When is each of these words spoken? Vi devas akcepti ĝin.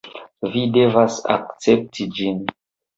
Vi 0.53 0.63
devas 0.79 1.19
akcepti 1.37 2.11
ĝin. 2.19 2.45